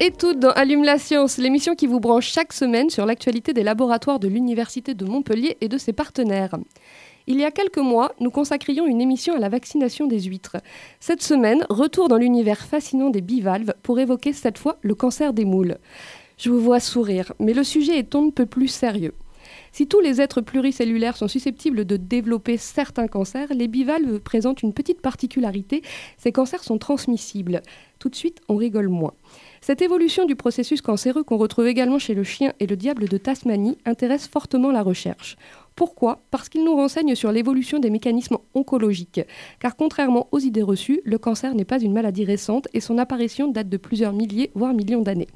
[0.00, 3.64] Et toutes dans Allume la science, l'émission qui vous branche chaque semaine sur l'actualité des
[3.64, 6.56] laboratoires de l'Université de Montpellier et de ses partenaires.
[7.26, 10.58] Il y a quelques mois, nous consacrions une émission à la vaccination des huîtres.
[11.00, 15.44] Cette semaine, retour dans l'univers fascinant des bivalves pour évoquer cette fois le cancer des
[15.44, 15.78] moules.
[16.38, 19.14] Je vous vois sourire, mais le sujet est on ne peut plus sérieux.
[19.72, 24.72] Si tous les êtres pluricellulaires sont susceptibles de développer certains cancers, les bivalves présentent une
[24.72, 25.82] petite particularité,
[26.16, 27.62] ces cancers sont transmissibles.
[27.98, 29.14] Tout de suite, on rigole moins.
[29.60, 33.18] Cette évolution du processus cancéreux qu'on retrouve également chez le chien et le diable de
[33.18, 35.36] Tasmanie intéresse fortement la recherche.
[35.74, 36.22] Pourquoi?
[36.30, 39.20] Parce qu'il nous renseigne sur l'évolution des mécanismes oncologiques.
[39.60, 43.48] Car contrairement aux idées reçues, le cancer n'est pas une maladie récente et son apparition
[43.48, 45.28] date de plusieurs milliers, voire millions d'années.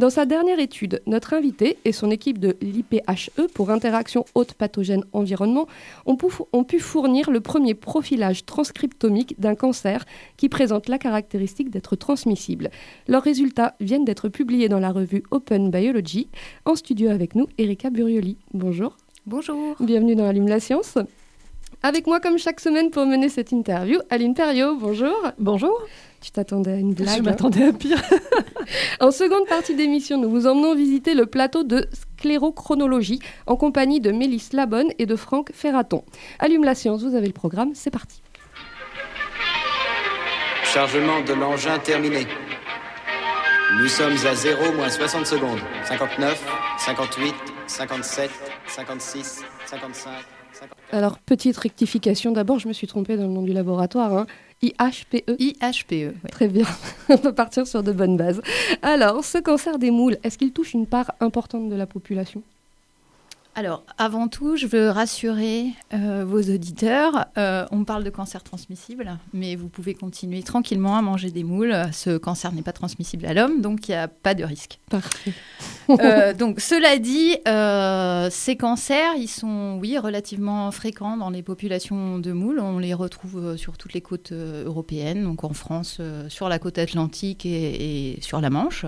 [0.00, 5.04] Dans sa dernière étude, notre invité et son équipe de l'IPHE pour interaction haute pathogène
[5.12, 5.66] environnement
[6.06, 10.06] ont, pu- ont pu fournir le premier profilage transcriptomique d'un cancer
[10.38, 12.70] qui présente la caractéristique d'être transmissible.
[13.08, 16.28] Leurs résultats viennent d'être publiés dans la revue Open Biology.
[16.64, 18.38] En studio avec nous, Erika Burioli.
[18.54, 18.96] Bonjour.
[19.26, 19.76] Bonjour.
[19.80, 20.96] Bienvenue dans Allume la science.
[21.82, 24.76] Avec moi, comme chaque semaine, pour mener cette interview, Aline Perriot.
[24.76, 25.14] Bonjour.
[25.38, 25.78] Bonjour.
[26.20, 27.08] Tu t'attendais à une blague.
[27.16, 28.00] Je hein m'attendais à pire.
[29.00, 34.12] En seconde partie d'émission, nous vous emmenons visiter le plateau de sclérochronologie en compagnie de
[34.12, 36.04] Mélisse Labonne et de Franck Ferraton.
[36.38, 38.22] Allume la science, vous avez le programme, c'est parti.
[40.64, 42.26] Chargement de l'engin terminé.
[43.80, 45.58] Nous sommes à 0 moins 60 secondes.
[45.84, 46.44] 59,
[46.78, 47.34] 58,
[47.66, 48.30] 57,
[48.68, 50.10] 56, 55,
[50.52, 50.76] 54.
[50.92, 54.12] Alors, petite rectification d'abord, je me suis trompée dans le nom du laboratoire.
[54.12, 54.26] hein.
[54.62, 55.24] IHPE.
[55.38, 56.14] IHPE.
[56.30, 56.66] Très bien,
[57.08, 58.42] on peut partir sur de bonnes bases.
[58.82, 62.42] Alors, ce cancer des moules, est-ce qu'il touche une part importante de la population?
[63.60, 67.26] Alors, avant tout, je veux rassurer euh, vos auditeurs.
[67.36, 71.76] Euh, on parle de cancer transmissible, mais vous pouvez continuer tranquillement à manger des moules.
[71.92, 74.80] Ce cancer n'est pas transmissible à l'homme, donc il n'y a pas de risque.
[74.88, 75.34] Parfait.
[75.90, 77.36] Euh, donc, cela dit,
[78.32, 82.60] ces cancers, ils sont, oui, relativement fréquents dans les populations de moules.
[82.60, 87.44] On les retrouve sur toutes les côtes européennes, donc en France, sur la côte atlantique
[87.44, 88.86] et, et sur la Manche.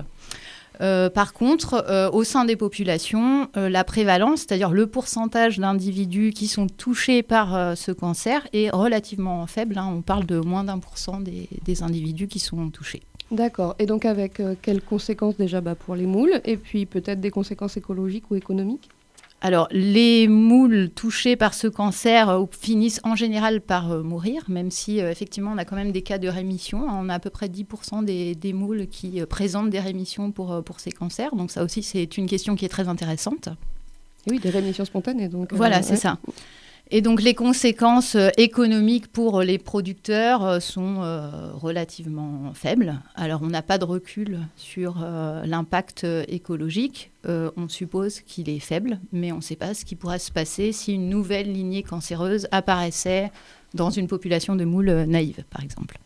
[0.81, 6.31] Euh, par contre, euh, au sein des populations, euh, la prévalence, c'est-à-dire le pourcentage d'individus
[6.31, 9.77] qui sont touchés par ce cancer, est relativement faible.
[9.77, 9.91] hein.
[9.95, 13.01] On parle de moins d'un pour cent des, individus qui sont touchés.
[13.31, 13.75] D'accord.
[13.79, 17.77] Et donc, avec quelles conséquences déjà bah, pour les moules et puis peut-être des conséquences
[17.77, 18.89] écologiques ou économiques?
[19.45, 24.71] Alors, les moules touchés par ce cancer euh, finissent en général par euh, mourir, même
[24.71, 26.85] si euh, effectivement on a quand même des cas de rémission.
[26.89, 30.79] On a à peu près 10% des, des moules qui présentent des rémissions pour, pour
[30.79, 31.35] ces cancers.
[31.35, 33.49] Donc ça aussi, c'est une question qui est très intéressante.
[34.27, 35.27] Et Oui, des rémissions spontanées.
[35.27, 35.97] Donc, Voilà, c'est ouais.
[35.97, 36.17] ça.
[36.95, 43.01] Et donc les conséquences euh, économiques pour les producteurs euh, sont euh, relativement faibles.
[43.15, 45.03] Alors on n'a pas de recul sur
[45.43, 47.09] l'impact écologique.
[47.25, 50.71] On suppose qu'il est faible, mais on ne sait pas ce qui pourrait se passer
[50.71, 53.31] si une nouvelle lignée cancéreuse apparaissait
[53.73, 55.97] dans une population de moules naïves, par exemple.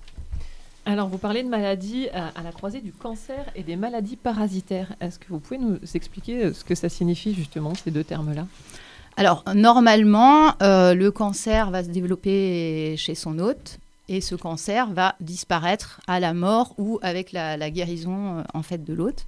[0.85, 4.95] Alors, vous parlez de maladies à, la croisée du cancer et des maladies parasitaires.
[5.01, 8.47] Est-ce que vous pouvez nous expliquer ce que ça signifie justement, ces deux termes-là?
[9.19, 13.79] Alors, normalement, euh, le cancer va se développer chez son hôte
[14.09, 18.83] et ce cancer va disparaître à la mort ou avec la, guérison euh, en fait
[18.83, 19.25] de l'hôte.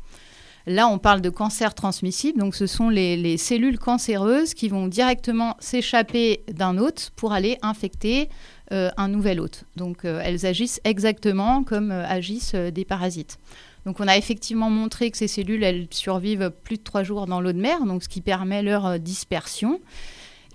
[0.68, 4.88] Là, on parle de cancer transmissible, donc ce sont les, les cellules cancéreuses qui vont
[4.88, 8.30] directement s'échapper d'un hôte pour aller infecter
[8.72, 9.64] euh, un nouvel hôte.
[9.76, 13.40] Donc, elles agissent exactement comme agissent des parasites.
[13.86, 17.42] Donc, on a effectivement montré que ces cellules, elles survivent plus de trois jours dans
[17.42, 19.80] l'eau de mer, donc ce qui permet leur euh, dispersion.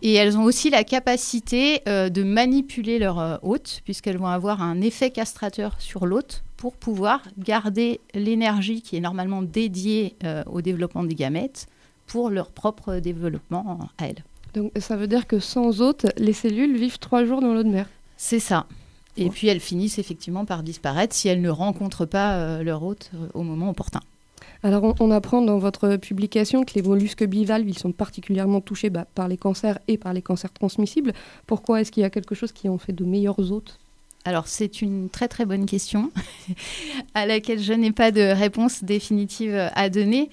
[0.02, 4.62] Et elles ont aussi la capacité euh, de manipuler leur euh, hôte, puisqu'elles vont avoir
[4.62, 10.60] un effet castrateur sur l'hôte pour pouvoir garder l'énergie qui est normalement dédiée euh, au
[10.60, 11.68] développement des gamètes
[12.06, 14.24] pour leur propre développement à elles.
[14.52, 17.70] Donc, ça veut dire que sans hôte, les cellules vivent trois jours dans l'eau de
[17.70, 17.88] mer.
[18.18, 18.66] C'est ça.
[19.16, 23.10] Et puis elles finissent effectivement par disparaître si elles ne rencontrent pas euh, leur hôte
[23.14, 24.00] euh, au moment opportun.
[24.62, 28.90] Alors, on, on apprend dans votre publication que les mollusques bivalves, ils sont particulièrement touchés
[28.90, 31.12] bah, par les cancers et par les cancers transmissibles.
[31.46, 33.78] Pourquoi est-ce qu'il y a quelque chose qui en fait de meilleurs hôtes?
[34.26, 36.10] Alors c'est une très très bonne question
[37.14, 40.30] à laquelle je n'ai pas de réponse définitive à donner.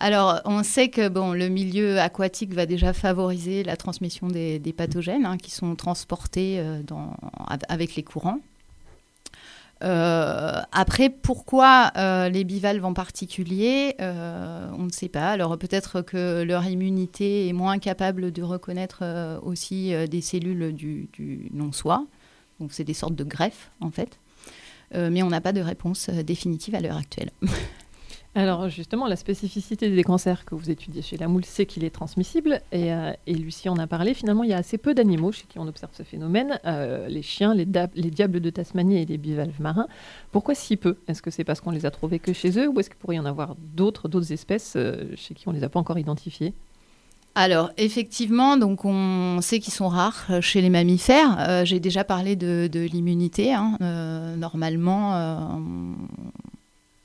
[0.00, 1.00] Alors, on sait que
[1.34, 6.82] le milieu aquatique va déjà favoriser la transmission des, pathogènes hein, qui sont transportés euh,
[7.68, 8.38] avec les courants.
[9.82, 15.30] Euh, après, pourquoi euh, les bivalves en particulier On ne sait pas.
[15.30, 19.02] Alors peut-être que leur immunité est moins capable de reconnaître
[19.42, 22.06] aussi des cellules du, du non-soi.
[22.60, 24.20] Donc c'est des sortes de greffes en fait.
[24.94, 27.30] mais on n'a pas de réponse définitive à l'heure actuelle.
[28.38, 31.90] Alors justement, la spécificité des cancers que vous étudiez chez la moule, c'est qu'il est
[31.90, 32.60] transmissible.
[32.70, 34.14] Et, euh, Lucie en a parlé.
[34.14, 36.60] Finalement, il y a assez peu d'animaux chez qui on observe ce phénomène.
[36.64, 39.88] Euh, les chiens, les, diables de Tasmanie et les bivalves marins.
[40.30, 40.98] Pourquoi si peu?
[41.08, 43.16] Est-ce que c'est parce qu'on les a trouvés que chez eux ou est-ce qu'il pourrait
[43.16, 45.98] y en avoir d'autres, d'autres espèces euh, chez qui on ne les a pas encore
[45.98, 46.54] identifiées?
[47.34, 51.64] Alors effectivement, donc on sait qu'ils sont rares chez les mammifères.
[51.64, 53.52] J'ai déjà parlé de, l'immunité.
[53.52, 53.76] Hein.
[54.36, 55.60] normalement,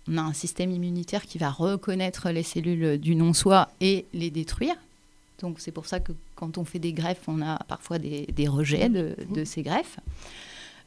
[0.10, 4.76] on a un système immunitaire qui va reconnaître les cellules du non-soi et les détruire.
[5.42, 8.90] Donc c'est pour ça que quand on fait des greffes, on a parfois des, rejets
[8.90, 10.00] de, ces greffes.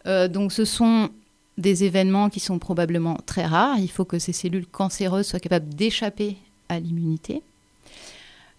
[0.07, 1.11] Euh, donc ce sont
[1.59, 3.79] des événements qui sont probablement très rares.
[3.79, 6.37] Il faut que ces cellules cancéreuses soient capables d'échapper
[6.69, 7.43] à l'immunité.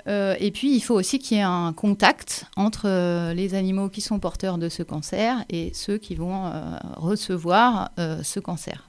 [0.07, 3.89] Euh, et puis, il faut aussi qu'il y ait un contact entre euh, les animaux
[3.89, 6.49] qui sont porteurs de ce cancer et ceux qui vont
[6.95, 8.86] recevoir ce cancer.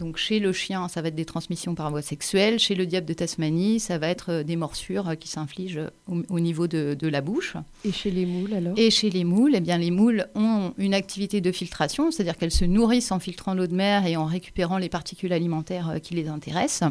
[0.00, 2.58] Donc chez le chien, ça va être des transmissions par voie sexuelle.
[2.58, 6.40] Chez le diable de Tasmanie, ça va être euh, des morsures euh, qui s'infligent au,
[6.40, 7.54] niveau de, la bouche.
[7.84, 8.72] Et chez les moules alors?
[8.78, 12.50] Et chez les moules, eh bien les moules ont une activité de filtration, c'est-à-dire qu'elles
[12.50, 16.14] se nourrissent en filtrant l'eau de mer et en récupérant les particules alimentaires euh, qui
[16.14, 16.90] les intéressent.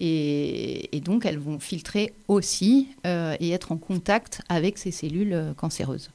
[0.00, 6.10] Et, donc elles vont filtrer aussi et être en contact avec ces cellules cancéreuses.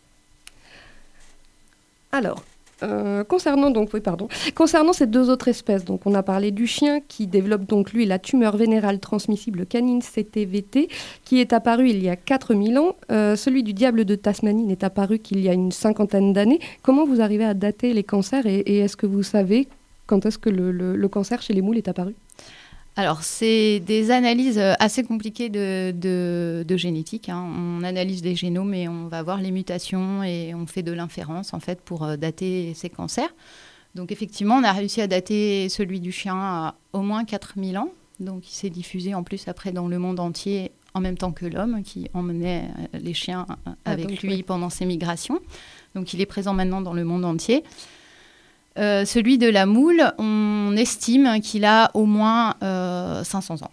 [2.12, 2.44] Alors,
[2.84, 4.28] euh, concernant donc, oui, pardon.
[4.56, 8.06] Concernant ces deux autres espèces, donc on a parlé du chien qui développe donc lui
[8.06, 10.90] la tumeur vénérale transmissible canine CTVT
[11.24, 12.96] qui est apparu il y a 4000 ans.
[13.12, 16.60] Euh, celui du diable de Tasmanie n'est apparu qu'il y a une cinquantaine d'années.
[16.82, 19.68] Comment vous arrivez à dater les cancers et, est-ce que vous savez
[20.06, 22.14] quand est-ce que le cancer chez les moules est apparu?
[22.96, 27.30] Alors, c'est des analyses euh, assez compliquées de, génétique.
[27.30, 27.44] Hein.
[27.58, 31.54] On analyse les génomes et on va voir les mutations et on fait de l'inférence
[31.54, 33.34] en fait pour euh, dater ces cancers.
[33.96, 37.90] Donc, effectivement, on a réussi à dater celui du chien à au moins 4000 ans.
[38.20, 41.48] Donc, il s'est diffusé en plus après dans le monde entier en même temps que
[41.48, 45.40] l'homme qui emmenait euh, les chiens ah, avec lui pendant ses migrations.
[45.96, 47.64] Donc, il est présent maintenant dans le monde entier.
[48.80, 53.72] Euh, celui de la moule, on estime qu'il a au moins 500 euh, ans.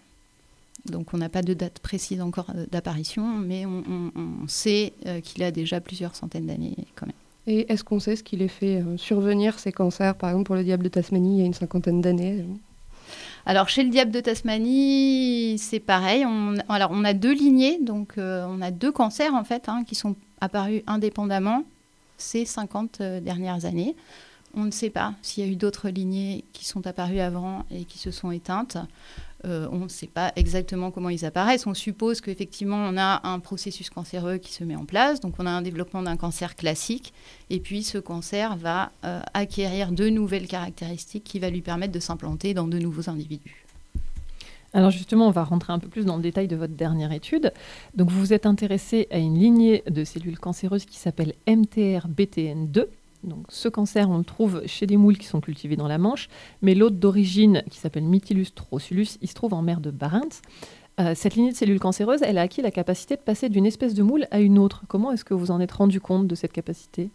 [0.87, 4.93] Donc on n'a pas de date précise encore euh, d'apparition, mais on, sait
[5.23, 7.15] qu'il a déjà plusieurs centaines d'années quand même.
[7.47, 10.65] Et est-ce qu'on sait ce qui les fait survenir, ces cancers, par exemple pour le
[10.65, 12.45] diable de Tasmanie, il y a une cinquantaine d'années
[13.47, 16.27] alors chez le diable de Tasmanie, c'est pareil.
[16.27, 19.95] On, alors on a deux lignées, donc on a deux cancers en fait hein, qui
[19.95, 21.65] sont apparus indépendamment
[22.19, 23.97] ces 50 dernières années.
[24.55, 27.85] On ne sait pas s'il y a eu d'autres lignées qui sont apparues avant et
[27.85, 28.79] qui se sont éteintes.
[29.47, 31.67] Euh, on ne sait pas exactement comment ils apparaissent.
[31.67, 35.21] On suppose qu'effectivement, on a un processus cancéreux qui se met en place.
[35.21, 37.15] Donc, on a un développement d'un cancer classique.
[37.49, 42.01] Et puis, ce cancer va euh, acquérir de nouvelles caractéristiques qui va lui permettre de
[42.01, 43.65] s'implanter dans de nouveaux individus.
[44.73, 47.53] Alors justement, on va rentrer un peu plus dans le détail de votre dernière étude.
[47.97, 52.87] Donc vous vous êtes intéressé à une lignée de cellules cancéreuses qui s'appelle MTR-BTN2.
[53.25, 56.29] Donc, ce cancer, on le trouve chez des moules qui sont cultivés dans la Manche,
[56.63, 60.41] mais l'autre d'origine, qui s'appelle Mytilus trosulus, il se trouve en mer de Barents.
[60.99, 63.95] Euh, cette lignée de cellules cancéreuses, elle a acquis la capacité de passer d'une espèce
[63.95, 64.85] de moule à une autre.
[64.89, 67.11] Comment est-ce que vous en êtes rendu compte de cette capacité?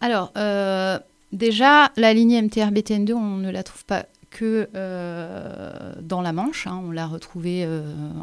[0.00, 0.98] Alors, euh,
[1.32, 6.66] déjà, la lignée MTR-BTN2, on ne la trouve pas que euh, dans la Manche.
[6.66, 6.82] Hein.
[6.84, 7.66] on l'a retrouvée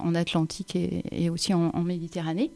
[0.03, 2.51] en Atlantique et, aussi en Méditerranée.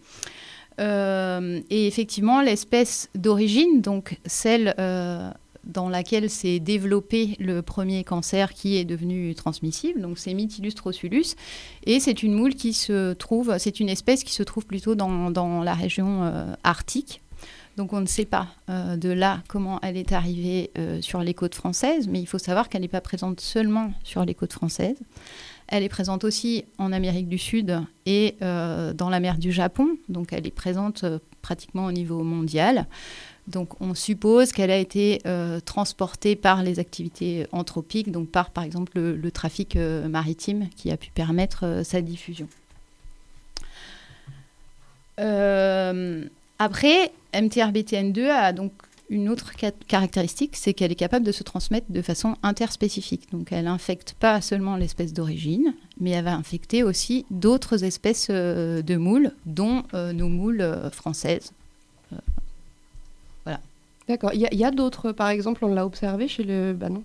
[0.80, 5.30] Euh, et effectivement, l'espèce d'origine, donc celle euh,
[5.64, 11.36] dans laquelle s'est développé le premier cancer qui est devenu transmissible, donc c'est Mytilus trosulus,
[11.86, 15.32] et c'est une moule qui se trouve, c'est une espèce qui se trouve plutôt dans,
[15.32, 17.22] dans la région euh, arctique.
[17.78, 22.08] Donc on ne sait pas de là comment elle est arrivée sur les côtes françaises,
[22.08, 24.96] mais il faut savoir qu'elle n'est pas présente seulement sur les côtes françaises.
[25.68, 29.98] Elle est présente aussi en Amérique du Sud et euh, dans la mer du Japon,
[30.10, 32.86] donc elle est présente euh, pratiquement au niveau mondial.
[33.48, 38.64] Donc on suppose qu'elle a été euh, transportée par les activités anthropiques, donc par par
[38.64, 42.48] exemple le, trafic maritime qui a pu permettre sa diffusion.
[46.58, 48.72] après, MTRBTN2 a donc
[49.10, 49.52] une autre
[49.88, 53.32] caractéristique, c'est qu'elle est capable de se transmettre de façon interspécifique.
[53.32, 58.82] Donc elle n'infecte pas seulement l'espèce d'origine, mais elle va infecter aussi d'autres espèces euh,
[58.82, 61.52] de moules, dont euh, nos moules euh, françaises.
[63.44, 63.60] voilà.
[64.08, 64.32] D'accord.
[64.34, 66.74] Il y a, d'autres, par exemple, on l'a observé chez le...
[66.74, 67.04] Bah non,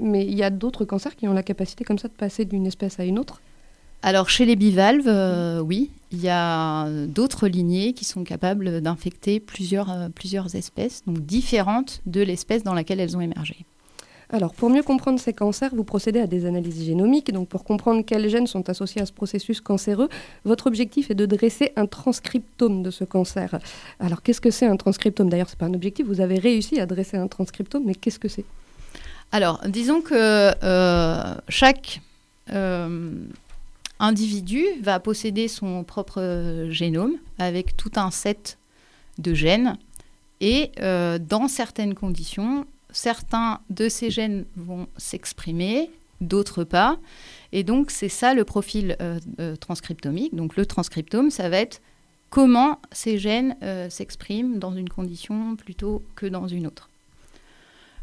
[0.00, 2.66] mais il y a d'autres cancers qui ont la capacité comme ça de passer d'une
[2.66, 3.40] espèce à une autre?
[4.02, 9.40] Alors chez les bivalves, euh, oui, il y a d'autres lignées qui sont capables d'infecter
[9.40, 13.64] plusieurs, euh, plusieurs espèces, donc différentes de l'espèce dans laquelle elles ont émergé.
[14.32, 17.32] Alors, pour mieux comprendre ces cancers, vous procédez à des analyses génomiques.
[17.32, 20.08] Donc, pour comprendre quels gènes sont associés à ce processus cancéreux,
[20.44, 23.58] votre objectif est de dresser un transcriptome de ce cancer.
[23.98, 25.28] Alors, qu'est-ce que c'est un transcriptome?
[25.28, 28.20] D'ailleurs, ce n'est pas un objectif, vous avez réussi à dresser un transcriptome, mais qu'est-ce
[28.20, 28.44] que c'est?
[29.32, 32.00] Alors, disons que euh, chaque
[34.00, 38.58] individu va posséder son propre génome avec tout un set
[39.18, 39.76] de gènes.
[40.40, 45.90] Et euh, dans certaines conditions, certains de ces gènes vont s'exprimer,
[46.20, 46.98] d'autres pas.
[47.52, 50.34] Et donc, c'est ça le profil euh, euh, transcriptomique.
[50.34, 51.80] Donc, le transcriptome, ça va être
[52.30, 53.56] comment ces gènes
[53.90, 56.89] s'expriment dans une condition plutôt que dans une autre.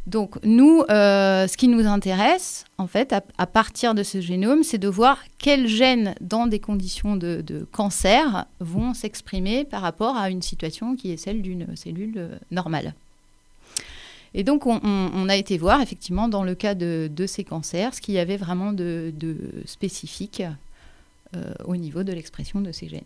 [0.08, 4.78] Donc nous, euh, ce qui nous intéresse, en fait, à, partir de ce génome, c'est
[4.78, 10.42] de voir quels gènes, dans des conditions de, cancer, vont s'exprimer par rapport à une
[10.42, 12.94] situation qui est celle d'une cellule euh, normale.
[14.34, 18.14] Et donc on, a été voir, effectivement, dans le cas de, ces cancers, ce qu'il
[18.14, 19.12] y avait vraiment de,
[19.66, 20.44] spécifique
[21.36, 23.02] euh, au niveau de l'expression de ces gènes.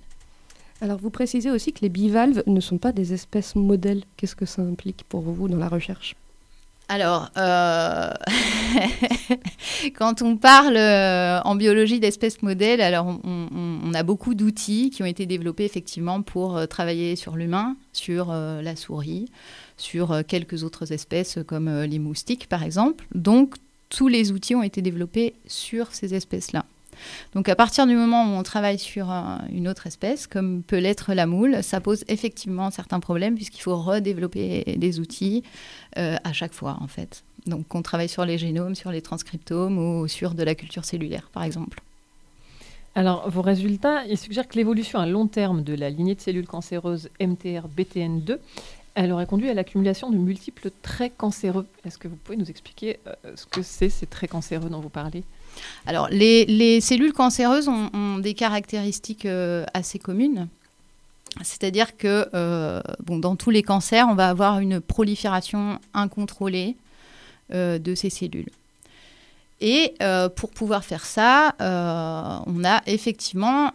[0.81, 4.03] Alors vous précisez aussi que les bivalves ne sont pas des espèces modèles.
[4.17, 6.15] Qu'est-ce que ça implique pour vous dans la recherche?
[6.91, 8.09] Alors, euh,
[9.95, 15.05] quand on parle euh, en biologie d'espèces modèles, alors on, a beaucoup d'outils qui ont
[15.05, 19.31] été développés effectivement pour euh, travailler sur l'humain, sur la souris,
[19.77, 23.05] sur quelques autres espèces comme les moustiques par exemple.
[23.15, 23.55] Donc,
[23.87, 26.65] tous les outils ont été développés sur ces espèces-là.
[27.33, 29.09] Donc à partir du moment où on travaille sur
[29.51, 33.75] une autre espèce, comme peut l'être la moule, ça pose effectivement certains problèmes puisqu'il faut
[33.75, 35.43] redévelopper des outils
[35.97, 37.23] euh, à chaque fois en fait.
[37.47, 41.29] Donc on travaille sur les génomes, sur les transcriptomes ou sur de la culture cellulaire
[41.33, 41.81] par exemple.
[42.93, 46.45] Alors, vos résultats, ils suggèrent que l'évolution à long terme de la lignée de cellules
[46.45, 48.37] cancéreuses MTR-BTN2,
[48.95, 51.65] elle aurait conduit à l'accumulation de multiples traits cancéreux.
[51.85, 54.89] Est-ce que vous pouvez nous expliquer euh, ce que c'est ces traits cancéreux dont vous
[54.89, 55.23] parlez?
[55.85, 60.47] Alors, les, cellules cancéreuses ont, des caractéristiques euh, assez communes.
[61.41, 66.75] C'est-à-dire que euh, dans tous les cancers, on va avoir une prolifération incontrôlée
[67.53, 68.49] euh, de ces cellules.
[69.63, 69.93] Et
[70.35, 73.71] pour pouvoir faire ça, on a effectivement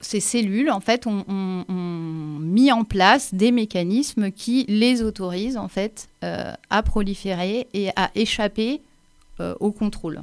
[0.00, 1.24] ces cellules, en fait, ont,
[2.38, 8.82] mis en place des mécanismes qui les autorisent, en fait, à proliférer et à échapper
[9.60, 10.22] au contrôle.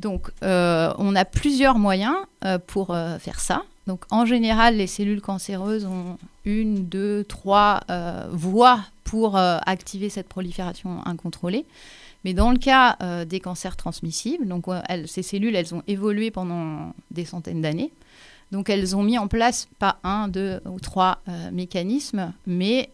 [0.00, 3.62] Donc, euh, on a plusieurs moyens euh, pour faire ça.
[3.86, 7.80] Donc, en général, les cellules cancéreuses ont une, deux, trois
[8.30, 11.64] voies pour activer cette prolifération incontrôlée.
[12.24, 14.66] Mais dans le cas des cancers transmissibles, donc
[15.06, 17.90] ces cellules, elles ont évolué pendant des centaines d'années.
[18.52, 21.18] Donc elles ont mis en place pas un, deux ou trois
[21.50, 22.90] mécanismes, mais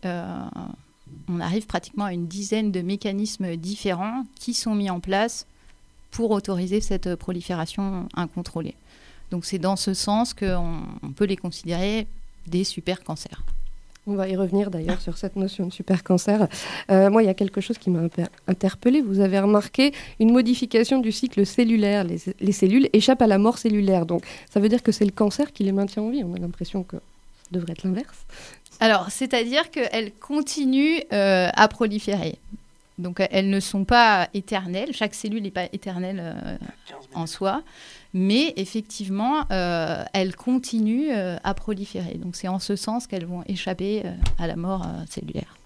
[1.29, 5.47] on arrive pratiquement à une dizaine de mécanismes différents qui sont mis en place
[6.11, 8.75] pour autoriser cette prolifération incontrôlée.
[9.31, 10.83] Donc c'est dans ce sens qu'on
[11.17, 12.07] peut les considérer
[12.47, 13.43] des super cancers.
[14.09, 16.47] On va y revenir d'ailleurs sur cette notion de super cancer.
[16.93, 18.03] Euh, moi, il y a quelque chose qui m'a
[18.47, 19.01] interpellé.
[19.01, 22.05] Vous avez remarqué une modification du cycle cellulaire.
[22.05, 24.07] Les, les, cellules échappent à la mort cellulaire.
[24.07, 26.23] Donc, ça veut dire que c'est le cancer qui les maintient en vie.
[26.23, 28.27] On a l'impression que ça devrait être l'inverse.
[28.81, 32.39] Alors, c'est-à-dire qu'elles continuent euh, à proliférer.
[32.99, 34.91] Donc, elles ne sont pas éternelles.
[34.93, 36.57] Chaque cellule n'est pas éternelle euh,
[37.15, 37.63] en soi.
[38.15, 42.15] Mais effectivement, euh, elles continuent à proliférer.
[42.15, 44.03] Donc, c'est en ce sens qu'elles vont échapper
[44.39, 45.57] à la mort cellulaire.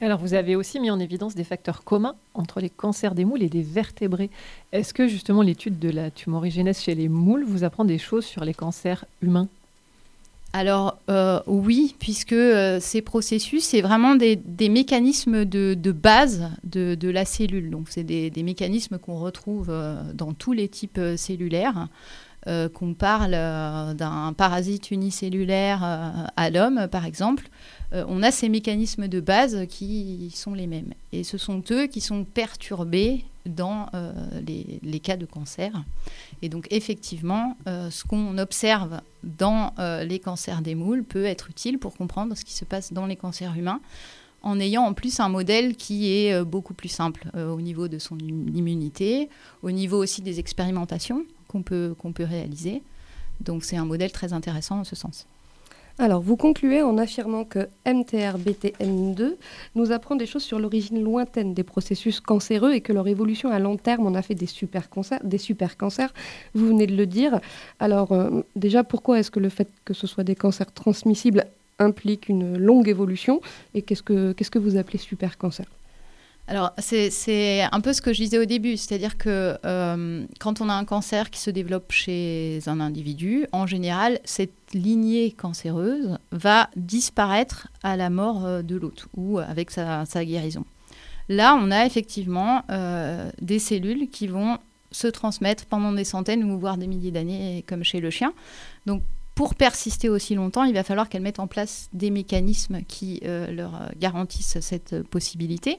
[0.00, 3.42] Alors, vous avez aussi mis en évidence des facteurs communs entre les cancers des moules
[3.42, 4.30] et des vertébrés.
[4.72, 8.44] Est-ce que justement l'étude de la tumorigénèse chez les moules vous apprend des choses sur
[8.44, 9.48] les cancers humains?
[10.58, 17.24] Alors euh, oui, puisque euh, ces processus, c'est vraiment des, mécanismes de, base de, la
[17.24, 17.70] cellule.
[17.70, 21.86] Donc c'est des, mécanismes qu'on retrouve euh, dans tous les types cellulaires.
[22.48, 27.48] Euh, qu'on parle euh, d'un parasite unicellulaire euh, à l'homme, par exemple,
[27.90, 30.92] on a ces mécanismes de base qui sont les mêmes.
[31.12, 33.86] Et ce sont eux qui sont perturbés dans
[34.46, 35.72] les, cas de cancer.
[36.42, 39.72] Et donc effectivement, ce qu'on observe dans
[40.06, 43.16] les cancers des moules peut être utile pour comprendre ce qui se passe dans les
[43.16, 43.80] cancers humains,
[44.42, 48.16] en ayant en plus un modèle qui est beaucoup plus simple au niveau de son
[48.16, 49.30] im- immunité,
[49.62, 52.82] au niveau aussi des expérimentations qu'on peut, réaliser.
[53.40, 55.26] Donc c'est un modèle très intéressant en ce sens.
[56.00, 59.34] Alors, vous concluez en affirmant que MTR-BTN2
[59.74, 63.58] nous apprend des choses sur l'origine lointaine des processus cancéreux et que leur évolution à
[63.58, 65.18] long terme en a fait des super cancers.
[66.54, 67.40] Vous venez de le dire.
[67.80, 71.46] Alors, euh, déjà, pourquoi est-ce que le fait que ce soit des cancers transmissibles
[71.80, 73.40] implique une longue évolution
[73.74, 75.66] Et qu'est-ce que, que vous appelez super cancer
[76.50, 80.70] Alors, c'est- un peu ce que je disais au début, c'est-à-dire que euh, quand on
[80.70, 86.70] a un cancer qui se développe chez un individu, en général, cette lignée cancéreuse va
[86.74, 90.64] disparaître à la mort euh, de l'autre ou avec sa, guérison.
[91.28, 94.56] Là, on a effectivement euh, des cellules qui vont
[94.90, 98.32] se transmettre pendant des centaines ou voire des milliers d'années, comme chez le chien.
[98.86, 99.02] Donc,
[99.34, 103.90] pour persister aussi longtemps, il va falloir qu'elles mettent en place des mécanismes qui leur
[104.00, 105.78] garantissent cette possibilité.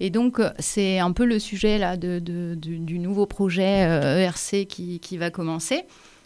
[0.00, 5.16] Et donc, euh, c'est un peu le sujet là, du, nouveau projet euh, ERC qui,
[5.18, 5.82] va commencer,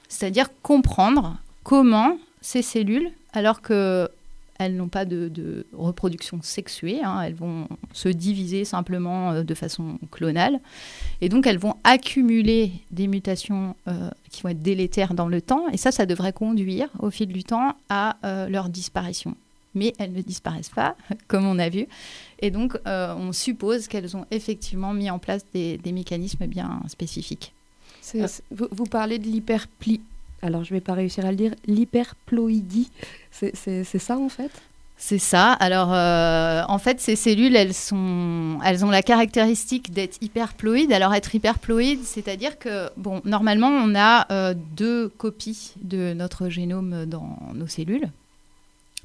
[0.08, 4.08] c'est-à-dire comprendre comment ces cellules, alors que
[4.58, 9.98] elles n'ont pas de, reproduction sexuée, hein, elles vont se diviser simplement euh, de façon
[10.10, 10.60] clonale,
[11.20, 13.74] et donc elles vont accumuler des mutations
[14.30, 17.42] qui vont être délétères dans le temps, et ça, ça devrait conduire au fil du
[17.42, 18.16] temps à
[18.48, 19.34] leur disparition.
[19.74, 20.96] Mais elles ne disparaissent pas,
[21.28, 21.86] comme on a vu,
[22.40, 26.82] et donc euh, on suppose qu'elles ont effectivement mis en place des, des mécanismes bien
[26.88, 27.52] spécifiques.
[28.50, 30.00] Vous, vous parlez de l'hyperpli.
[30.42, 31.54] Alors, je vais pas réussir à le dire.
[31.66, 32.90] L'hyperploïdie.
[33.30, 34.50] C'est, ça, en fait?
[34.96, 35.52] C'est ça.
[35.52, 40.92] Alors, euh, en fait, ces cellules, elles, sont, elles ont la caractéristique d'être hyperploïdes.
[40.92, 47.06] Alors, être hyperploïde, c'est-à-dire que, bon, normalement, on a euh, deux copies de notre génome
[47.06, 48.10] dans nos cellules.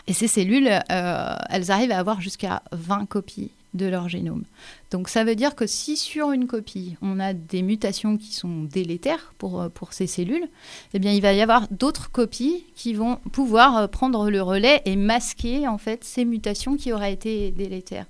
[0.07, 4.43] Et ces cellules, euh, elles arrivent à avoir jusqu'à 20 copies de leur génome.
[4.89, 8.63] Donc ça veut dire que si sur une copie, on a des mutations qui sont
[8.63, 10.47] délétères pour, euh, pour ces cellules,
[10.93, 14.81] eh bien il va y avoir d'autres copies qui vont pouvoir euh, prendre le relais
[14.85, 18.05] et masquer en fait ces mutations qui auraient été délétères.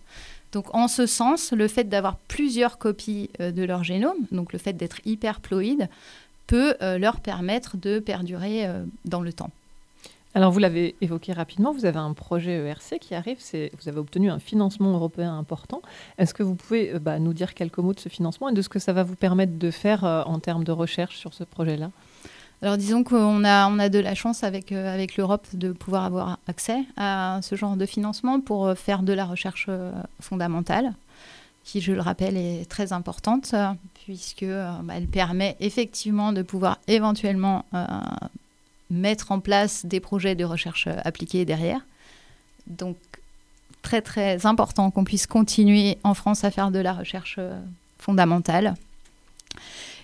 [0.52, 4.74] Donc en ce sens, le fait d'avoir plusieurs copies de leur génome, donc le fait
[4.74, 5.89] d'être hyperploïde,
[6.45, 8.65] peut leur permettre de perdurer
[9.04, 9.52] dans le temps.
[10.38, 13.39] Alors, vous l'avez évoqué rapidement, vous avez un projet ERC qui arrive,
[13.82, 15.82] vous avez obtenu un financement européen important.
[16.19, 18.62] Est-ce que vous pouvez euh, bah, nous dire quelques mots de ce financement et de
[18.62, 21.43] ce que ça va vous permettre de faire euh, en termes de recherche sur ce
[21.43, 21.89] projet-là?
[22.62, 26.84] Alors disons qu'on a, de la chance avec, euh, avec l'Europe de pouvoir avoir accès
[26.97, 29.71] à ce genre de financement pour faire de la recherche
[30.19, 30.93] fondamentale,
[31.63, 33.56] qui, je le rappelle, est très importante,
[34.06, 37.65] puisque bah, elle permet effectivement de pouvoir éventuellement
[38.89, 41.82] mettre en place des projets de recherche euh, appliquée derrière.
[42.67, 42.97] Donc
[43.88, 47.58] très très important qu'on puisse continuer en France à faire de la recherche euh,
[48.00, 48.76] fondamentale.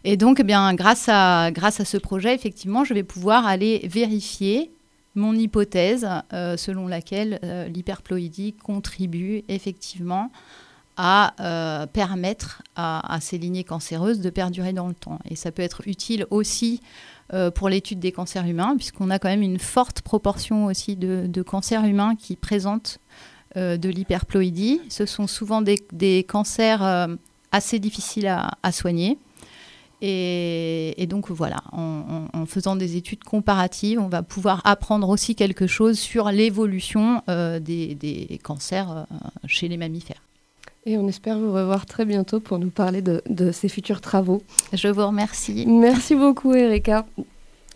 [0.06, 3.86] Et donc, eh bien, grâce à, grâce à ce projet, effectivement, je vais pouvoir aller
[3.90, 4.72] vérifier
[5.16, 10.32] mon hypothèse euh, selon laquelle euh, l'hyperploïdie contribue effectivement
[10.96, 15.18] à permettre à, ces lignées cancéreuses de perdurer dans le temps.
[15.28, 16.82] Et ça peut être utile aussi
[17.56, 21.84] pour l'étude des cancers humains, puisqu'on a quand même une forte proportion aussi de, cancers
[21.86, 23.00] humains qui présentent
[23.56, 24.82] euh, de l'hyperploïdie.
[24.90, 27.08] Ce sont souvent des, cancers euh,
[27.52, 29.20] assez difficiles à, soigner.
[30.02, 36.00] Et, donc voilà, en, faisant des études comparatives, on va pouvoir apprendre aussi quelque chose
[36.00, 39.04] sur l'évolution euh, des, cancers euh,
[39.46, 40.24] chez les mammifères.
[40.86, 44.42] Et on espère vous revoir très bientôt pour nous parler de, de ces futurs travaux.
[44.74, 45.66] Je vous remercie.
[45.66, 47.06] Merci beaucoup, Erika.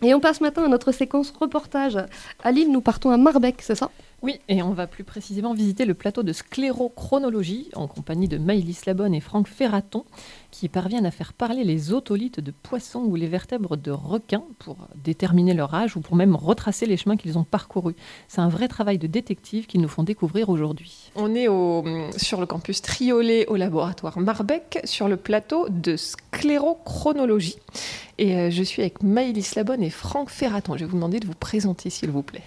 [0.02, 1.98] Et on passe maintenant à notre séquence reportage.
[2.42, 3.90] À Lille, nous partons à Marbec, c'est ça?
[4.20, 8.80] Oui, et on va plus précisément visiter le plateau de sclérochronologie en compagnie de Maïlis
[8.84, 10.04] Labonne et Franck Ferraton,
[10.50, 14.76] qui parviennent à faire parler les otolithes de poissons ou les vertèbres de requins pour
[14.96, 17.94] déterminer leur âge ou pour même retracer les chemins qu'ils ont parcourus.
[18.26, 21.12] C'est un vrai travail de détective qu'ils nous font découvrir aujourd'hui.
[21.14, 21.84] On est au-
[22.16, 27.56] sur le campus Triolet au laboratoire Marbec, sur le plateau de sclérochronologie.
[28.20, 30.74] Et euh, je suis avec Maëlys Labonne et Franck Ferraton.
[30.74, 32.42] Je vais vous demander de vous présenter, s'il vous plaît.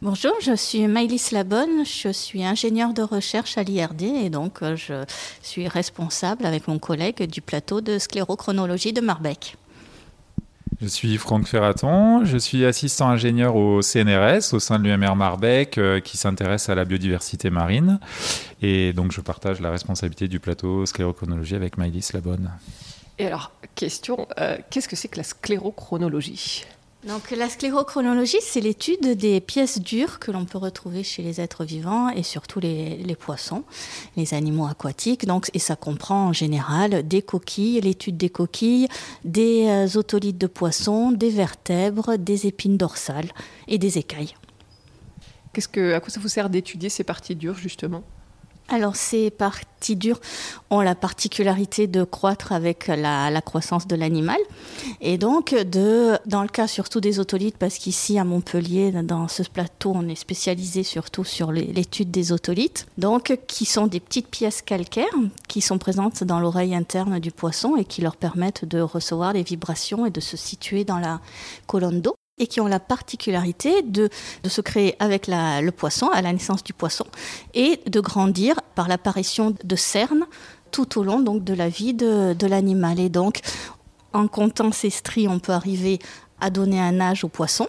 [0.00, 4.76] Bonjour, je suis Maïlis Labonne, je suis ingénieure de recherche à l'IRD et donc euh,
[4.76, 5.04] je
[5.42, 9.56] suis responsable avec mon collègue du plateau de sclérochronologie de Marbec.
[10.80, 15.76] Je suis Franck Ferraton, je suis assistant ingénieur au CNRS au sein de l'UMR Marbec
[15.76, 18.00] euh, qui s'intéresse à la biodiversité marine.
[18.62, 22.50] Et donc je partage la responsabilité du plateau sclérochronologie avec Maïlis Labonne.
[23.18, 26.64] Et alors, question, euh, qu'est-ce que c'est que la sclérochronologie?
[27.06, 31.64] Donc la sclérochronologie, c'est l'étude des pièces dures que l'on peut retrouver chez les êtres
[31.64, 33.64] vivants et surtout les, poissons,
[34.16, 35.26] les animaux aquatiques.
[35.26, 38.86] Donc, et ça comprend en général des coquilles, l'étude des coquilles,
[39.24, 43.32] des euh, otolithes de poissons, des vertèbres, des épines dorsales
[43.66, 44.34] et des écailles.
[45.72, 48.04] Que, à quoi ça vous sert d'étudier ces parties dures justement?
[48.72, 50.20] Alors ces parties dures
[50.70, 54.38] ont la particularité de croître avec la, croissance de l'animal.
[55.00, 59.42] Et donc de, dans le cas surtout des otolithes, parce qu'ici à Montpellier, dans ce
[59.42, 64.62] plateau, on est spécialisé surtout sur l'étude des otolithes, donc qui sont des petites pièces
[64.62, 65.04] calcaires
[65.48, 69.42] qui sont présentes dans l'oreille interne du poisson et qui leur permettent de recevoir les
[69.42, 71.20] vibrations et de se situer dans la
[71.66, 74.08] colonne d'eau et qui ont la particularité de,
[74.46, 77.06] se créer avec le poisson, à la naissance du poisson,
[77.54, 80.26] et de grandir par l'apparition de cernes
[80.70, 82.98] tout au long donc, de la vie de, de l'animal.
[82.98, 83.40] Et donc,
[84.12, 85.98] en comptant ces stries, on peut arriver
[86.40, 87.68] à donner un âge au poisson.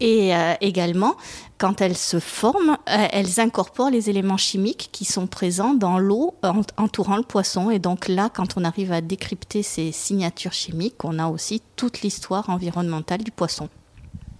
[0.00, 1.14] Et euh, également,
[1.56, 6.34] quand elles se forment, euh, elles incorporent les éléments chimiques qui sont présents dans l'eau
[6.76, 7.70] entourant le poisson.
[7.70, 12.02] Et donc là, quand on arrive à décrypter ces signatures chimiques, on a aussi toute
[12.02, 13.68] l'histoire environnementale du poisson.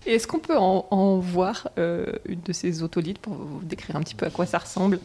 [0.07, 4.01] Et est-ce qu'on peut en, voir euh, une de ces otolithes pour vous décrire un
[4.01, 5.01] petit peu à quoi ça ressemble?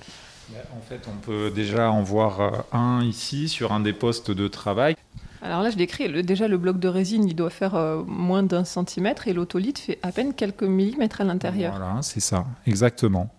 [0.52, 4.48] En fait, on peut déjà en voir euh, un ici sur un des postes de
[4.48, 4.96] travail.
[5.42, 8.66] Alors là, je décris déjà le bloc de résine, il doit faire euh, moins d'un
[8.66, 11.78] centimètre et l'otolithe fait à peine quelques millimètres à l'intérieur.
[11.78, 13.30] Voilà, c'est ça, exactement.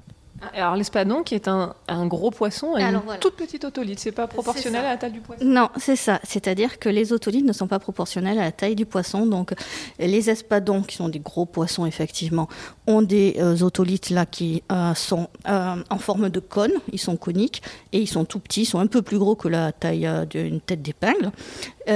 [0.54, 1.74] Alors l'espadon, qui est un,
[2.06, 5.44] gros poisson, et une toute petite otolithe, c'est pas proportionnel à la taille du poisson
[5.44, 6.20] Non, c'est ça.
[6.24, 9.26] C'est-à-dire que les otolithes ne sont pas proportionnels à la taille du poisson.
[9.26, 9.52] Donc
[9.98, 12.48] les espadons, qui sont des gros poissons effectivement,
[12.86, 17.16] ont des euh, otolithes là qui euh, sont euh, en forme de cône, ils sont
[17.16, 20.08] coniques et ils sont tout petits, ils sont un peu plus gros que la taille
[20.30, 21.30] d'une tête d'épingle.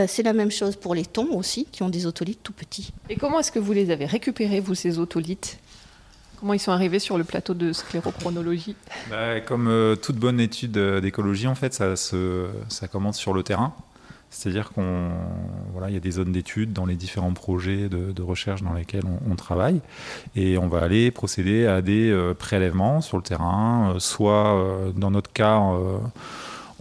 [0.06, 2.92] c'est la même chose pour les thons aussi, qui ont des otolithes tout petits.
[3.08, 5.58] Et comment est-ce que vous les avez récupérés, vous, ces otolithes
[6.44, 8.76] Comment ils sont arrivés sur le plateau de sclérochronologie
[9.08, 13.72] bah, Comme euh, toute bonne étude euh, d'écologie, en fait, ça, commence sur le terrain.
[14.28, 15.08] C'est-à-dire qu'on
[15.72, 19.04] voilà, il y a des zones d'études dans les différents projets de, recherche dans lesquels
[19.26, 19.80] on, travaille,
[20.36, 25.32] et on va aller procéder à des euh, prélèvements sur le terrain, soit dans notre
[25.32, 25.62] cas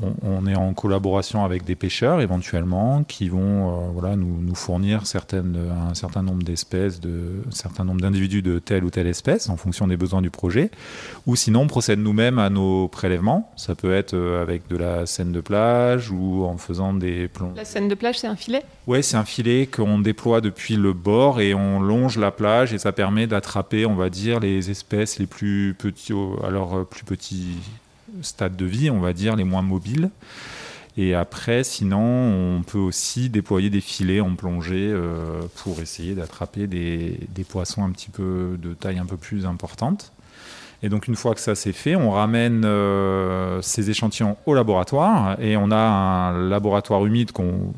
[0.02, 5.58] on, est en collaboration avec des pêcheurs éventuellement qui vont euh, voilà, nous, fournir certaines,
[5.90, 9.58] un certain nombre d'espèces, de, un certain nombre d'individus de telle ou telle espèce en
[9.58, 10.72] fonction des besoins du projet.
[11.28, 13.52] Ou sinon, on procède nous-mêmes à nos prélèvements.
[13.56, 17.54] Ça peut être euh, avec de la scène de plage ou en faisant des plombs.
[17.56, 18.64] La scène de plage, c'est un filet?
[18.88, 22.78] Oui, c'est un filet qu'on déploie depuis le bord et on longe la plage et
[22.78, 27.58] ça permet d'attraper, on va dire, les espèces les plus petits, alors euh, plus petits
[28.24, 30.10] stade de vie, on va dire, les moins mobiles.
[30.96, 36.68] Et après, sinon, on peut aussi déployer des filets en plongée euh, pour essayer d'attraper
[36.68, 37.18] des,
[37.50, 40.12] poissons un petit peu de taille un peu plus importante.
[40.84, 45.40] Et donc, une fois que ça c'est fait, on ramène euh, ces échantillons au laboratoire
[45.42, 47.74] et on a un laboratoire humide qu'on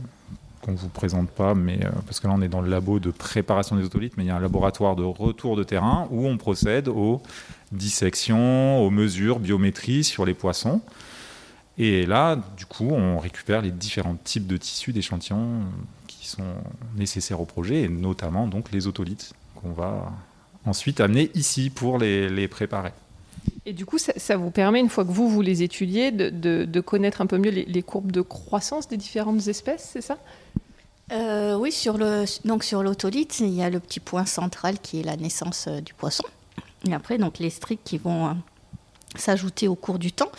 [0.66, 3.12] qu'on vous présente pas, mais euh, parce que là on est dans le labo de
[3.12, 6.38] préparation des otolithes, mais il y a un laboratoire de retour de terrain où on
[6.38, 7.22] procède aux
[7.76, 10.82] dissections, aux mesures, biométrie sur les poissons.
[11.78, 15.62] Et là, du coup, on récupère les différents types de tissus d'échantillons
[16.08, 16.44] qui sont
[16.96, 20.12] nécessaires au projet, et notamment donc les otolithes qu'on va
[20.66, 22.92] ensuite amener ici pour les, préparer.
[23.66, 27.22] Et du coup, ça, vous permet, une fois que vous, vous les étudiez, de, connaître
[27.22, 30.18] un peu mieux les, courbes de croissance des différentes espèces, c'est ça?
[31.12, 35.02] Euh, Oui, sur le, donc sur l'otolithe, il y a le petit point central qui
[35.02, 36.24] est la naissance euh, du poisson.
[36.88, 38.34] Et après, donc les stries qui vont euh,
[39.16, 40.32] s'ajouter au cours du temps.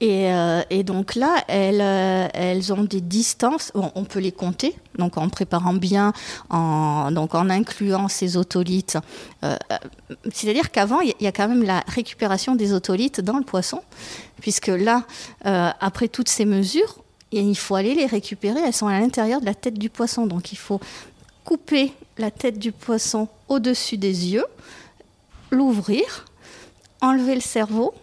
[0.00, 5.18] Et, euh, donc là, elles, euh, elles ont des distances, on peut les compter, donc
[5.18, 6.12] en préparant bien,
[6.48, 8.98] en, donc en incluant ces otolithes.
[10.32, 13.82] C'est-à-dire qu'avant, il y a quand même la récupération des otolithes dans le poisson,
[14.40, 15.04] puisque là,
[15.44, 17.02] après toutes ces mesures,
[17.32, 20.26] il faut aller les récupérer, elles sont à l'intérieur de la tête du poisson.
[20.26, 20.80] Donc il faut
[21.44, 24.44] couper la tête du poisson au-dessus des yeux
[25.52, 26.24] l'ouvrir,
[27.00, 27.94] enlever le cerveau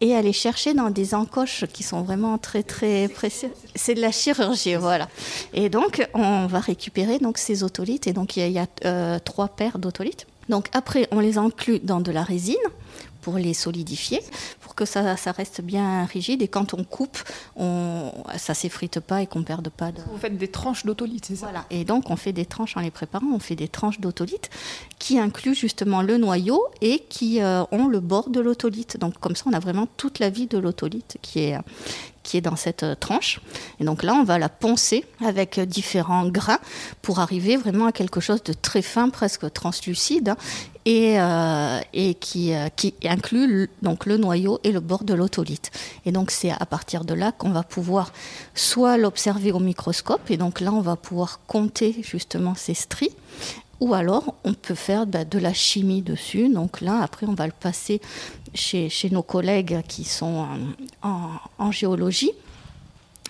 [0.00, 3.50] et aller chercher dans des encoches qui sont vraiment très très précieuses.
[3.74, 5.08] C'est de la chirurgie, voilà.
[5.52, 9.48] Et donc on va récupérer donc ces otolithes et donc il y a, euh, trois
[9.48, 10.26] paires d'otolithes.
[10.48, 12.56] Donc après on les inclut dans de la résine
[13.24, 14.20] pour les solidifier,
[14.60, 16.42] pour que ça, ça reste bien rigide.
[16.42, 17.18] Et quand on coupe,
[17.56, 20.00] on, ça s'effrite pas et qu'on ne perde pas de.
[20.12, 21.46] Vous faites des tranches d'autolite, c'est ça?
[21.46, 21.64] Voilà.
[21.70, 24.50] Et donc, on fait des tranches en les préparant, on fait des tranches d'autolite
[24.98, 28.98] qui incluent justement le noyau et qui euh, ont le bord de l'autolite.
[28.98, 31.56] Donc, comme ça, on a vraiment toute la vie de l'autolite qui est,
[32.24, 33.40] qui est dans cette euh, tranche.
[33.78, 36.58] Et donc là, on va la poncer avec euh, différents grains
[37.02, 40.36] pour arriver vraiment à quelque chose de très fin, presque translucide, hein,
[40.86, 45.70] et, euh, et qui, qui inclut le- donc le noyau et le bord de l'autolite.
[46.04, 48.12] Et donc c'est à partir de là qu'on va pouvoir
[48.54, 53.14] soit l'observer au microscope, et donc là, on va pouvoir compter justement ces stries.
[53.80, 56.48] Ou alors, on peut faire bah, de la chimie dessus.
[56.48, 58.00] Donc là, après, on va le passer
[58.54, 60.46] chez, chez nos collègues qui sont
[61.02, 62.32] en, en- en géologie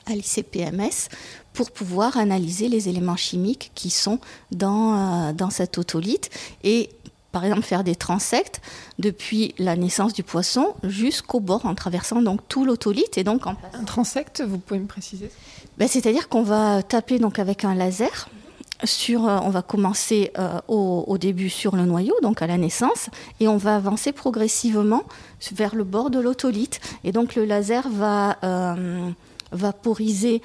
[0.07, 1.09] à l'ICPMS
[1.53, 4.19] pour pouvoir analyser les éléments chimiques qui sont
[4.51, 6.31] dans, euh, dans cet otolite
[6.63, 6.91] et
[7.33, 8.61] par exemple faire des transects
[8.99, 13.55] depuis la naissance du poisson jusqu'au bord en traversant donc tout l'otolite et donc en
[13.55, 13.79] passant.
[13.79, 15.31] Un transect, vous pouvez me préciser?
[15.79, 18.29] Ben, C'est-à-dire qu'on va taper donc avec un laser.
[18.85, 23.09] Euh, on va commencer euh, au, début sur le noyau, donc à la naissance,
[23.41, 25.03] et on va avancer progressivement
[25.53, 26.81] vers le bord de l'otolite.
[27.03, 29.11] Et donc le laser va euh,
[29.53, 30.43] vaporiser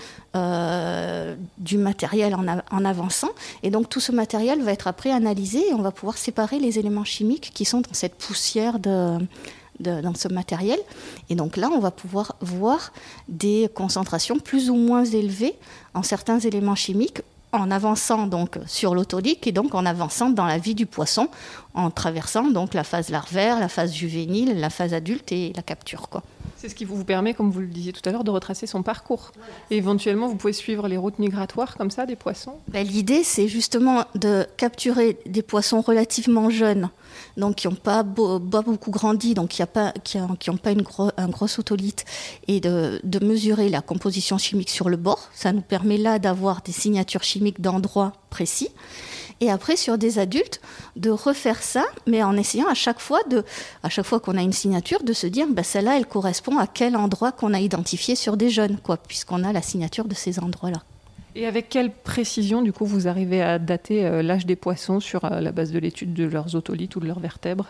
[1.57, 3.31] du matériel en, avançant.
[3.63, 6.77] Et donc tout ce matériel va être après analysé et on va pouvoir séparer les
[6.77, 9.19] éléments chimiques qui sont dans cette poussière dans
[10.15, 10.79] ce matériel.
[11.29, 12.93] Et donc là, on va pouvoir voir
[13.27, 15.55] des concentrations plus ou moins élevées
[15.95, 17.21] en certains éléments chimiques
[17.51, 21.29] en avançant donc sur l'autolique et donc en avançant dans la vie du poisson,
[21.73, 26.09] en traversant donc la phase larvaire, la phase juvénile, la phase adulte et la capture.
[26.09, 26.23] Quoi.
[26.57, 28.83] C'est ce qui vous permet, comme vous le disiez tout à l'heure, de retracer son
[28.83, 29.31] parcours.
[29.71, 32.55] Et éventuellement, vous pouvez suivre les routes migratoires comme ça des poissons?
[32.67, 36.89] Ben, L'idée, c'est justement de capturer des poissons relativement jeunes,
[37.37, 40.49] donc qui n'ont pas, beau- pas beaucoup grandi, donc qui n'ont pas, qui ont- qui
[40.49, 42.03] ont pas une gros- un gros otolite,
[42.49, 45.29] et de, de mesurer la composition chimique sur le bord.
[45.33, 48.69] Ça nous permet là d'avoir des signatures chimiques d'endroits précis.
[49.41, 50.59] Et après, sur des adultes,
[50.97, 53.45] de refaire ça, mais en essayant à chaque fois, de,
[53.83, 56.67] à chaque fois qu'on a une signature, de se dire, ben, celle-là, elle correspond à
[56.67, 60.39] quel endroit qu'on a identifié sur des jeunes, quoi, puisqu'on a la signature de ces
[60.39, 60.83] endroits-là.
[61.35, 65.23] Et avec quelle précision, du coup, vous arrivez à dater euh, l'âge des poissons sur
[65.23, 67.67] euh, la base de l'étude de leurs otolithes ou de leurs vertèbres?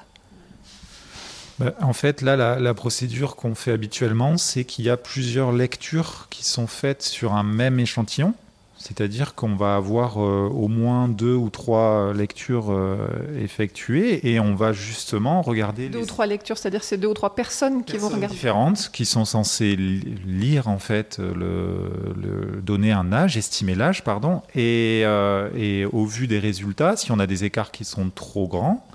[1.59, 5.51] Bah, en fait, là, la, la procédure qu'on fait habituellement, c'est qu'il y a plusieurs
[5.51, 8.33] lectures qui sont faites sur un même échantillon.
[8.81, 12.97] C'est-à-dire qu'on va avoir euh, au moins deux ou trois lectures euh,
[13.37, 17.13] effectuées et on va justement regarder Deux les ou trois lectures, c'est-à-dire c'est deux ou
[17.13, 18.33] trois personnes qui vont regarder.
[18.33, 24.03] différentes qui sont censées li- lire en fait le, le- donner un âge, estimer l'âge,
[24.05, 28.09] pardon, et, euh, et au vu des résultats, si on a des écarts qui sont
[28.09, 28.85] trop grands,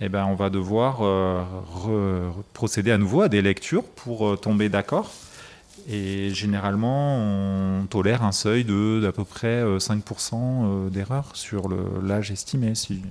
[0.00, 5.10] eh ben on va devoir re- procéder à nouveau à des lectures pour tomber d'accord.
[5.88, 11.68] Et généralement, on tolère un seuil de d'à peu près euh, 5% euh, d'erreur sur
[12.02, 13.02] l'âge estimé, si,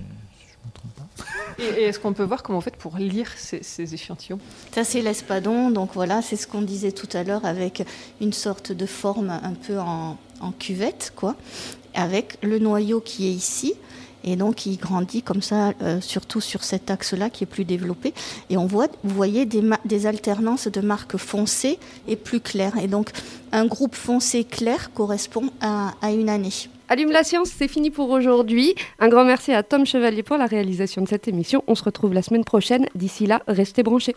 [1.58, 4.38] Et, et est-ce qu'on peut voir comment vous faites pour lire ces, ces échantillons?
[4.72, 5.70] Ça, c'est l'espadon.
[5.70, 7.84] Donc voilà, c'est ce qu'on disait tout à l'heure avec
[8.20, 11.36] une sorte de forme un peu en, en cuvette, quoi,
[11.94, 13.74] avec le noyau qui est ici.
[14.24, 18.14] Et donc, il grandit comme ça, euh, surtout sur cet axe-là qui est plus développé.
[18.50, 22.76] Et on voit, vous voyez, des, alternances de marques foncées et plus claires.
[22.82, 23.10] Et donc,
[23.52, 26.68] un groupe foncé clair correspond à, à une année.
[26.88, 28.74] Allume la science, c'est fini pour aujourd'hui.
[28.98, 31.64] Un grand merci à Tom Chevalier pour la réalisation de cette émission.
[31.66, 32.86] On se retrouve la semaine prochaine.
[32.94, 34.16] D'ici là, restez branchés.